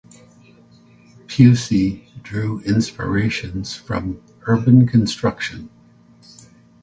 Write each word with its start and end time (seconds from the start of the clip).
Pusey 1.27 2.07
drew 2.23 2.59
inspirations 2.61 3.75
from 3.75 4.19
urban 4.47 4.87
construction. 4.87 5.69